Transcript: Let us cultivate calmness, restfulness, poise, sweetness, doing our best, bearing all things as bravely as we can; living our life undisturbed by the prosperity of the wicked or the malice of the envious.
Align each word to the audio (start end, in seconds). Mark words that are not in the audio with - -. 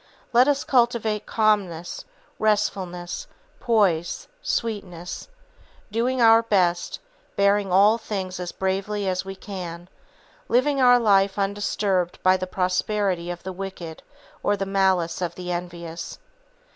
Let 0.33 0.47
us 0.47 0.63
cultivate 0.63 1.27
calmness, 1.27 2.05
restfulness, 2.39 3.27
poise, 3.59 4.27
sweetness, 4.41 5.27
doing 5.91 6.19
our 6.19 6.41
best, 6.41 6.99
bearing 7.35 7.71
all 7.71 7.99
things 7.99 8.39
as 8.39 8.51
bravely 8.51 9.07
as 9.07 9.25
we 9.25 9.35
can; 9.35 9.89
living 10.49 10.81
our 10.81 10.97
life 10.97 11.37
undisturbed 11.37 12.17
by 12.23 12.35
the 12.35 12.47
prosperity 12.47 13.29
of 13.29 13.43
the 13.43 13.53
wicked 13.53 14.01
or 14.41 14.57
the 14.57 14.65
malice 14.65 15.21
of 15.21 15.35
the 15.35 15.51
envious. 15.51 16.17